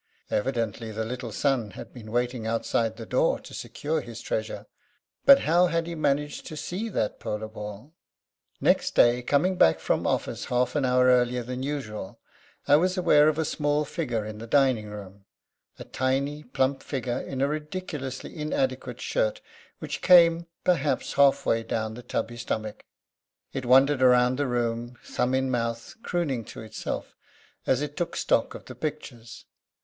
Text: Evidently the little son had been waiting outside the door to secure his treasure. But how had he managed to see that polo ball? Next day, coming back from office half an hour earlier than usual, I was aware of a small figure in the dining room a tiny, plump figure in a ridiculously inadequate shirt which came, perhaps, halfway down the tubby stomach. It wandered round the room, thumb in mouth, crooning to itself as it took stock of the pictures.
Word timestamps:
Evidently 0.31 0.91
the 0.91 1.05
little 1.05 1.31
son 1.31 1.69
had 1.77 1.93
been 1.93 2.11
waiting 2.11 2.47
outside 2.47 2.97
the 2.97 3.05
door 3.05 3.39
to 3.39 3.53
secure 3.53 4.01
his 4.01 4.19
treasure. 4.19 4.65
But 5.25 5.41
how 5.41 5.67
had 5.67 5.85
he 5.85 5.93
managed 5.93 6.47
to 6.47 6.57
see 6.57 6.89
that 6.89 7.19
polo 7.19 7.47
ball? 7.47 7.93
Next 8.59 8.95
day, 8.95 9.21
coming 9.21 9.57
back 9.57 9.79
from 9.79 10.07
office 10.07 10.45
half 10.45 10.75
an 10.75 10.85
hour 10.85 11.05
earlier 11.05 11.43
than 11.43 11.61
usual, 11.61 12.19
I 12.67 12.77
was 12.77 12.97
aware 12.97 13.27
of 13.27 13.37
a 13.37 13.45
small 13.45 13.85
figure 13.85 14.25
in 14.25 14.39
the 14.39 14.47
dining 14.47 14.89
room 14.89 15.25
a 15.77 15.83
tiny, 15.83 16.45
plump 16.45 16.81
figure 16.81 17.19
in 17.19 17.39
a 17.39 17.47
ridiculously 17.47 18.35
inadequate 18.35 19.01
shirt 19.01 19.39
which 19.77 20.01
came, 20.01 20.47
perhaps, 20.63 21.13
halfway 21.13 21.61
down 21.61 21.93
the 21.93 22.01
tubby 22.01 22.37
stomach. 22.37 22.85
It 23.53 23.67
wandered 23.67 24.01
round 24.01 24.39
the 24.39 24.47
room, 24.47 24.97
thumb 25.03 25.35
in 25.35 25.51
mouth, 25.51 25.93
crooning 26.01 26.43
to 26.45 26.61
itself 26.61 27.15
as 27.67 27.83
it 27.83 27.95
took 27.95 28.15
stock 28.15 28.55
of 28.55 28.65
the 28.65 28.73
pictures. 28.73 29.45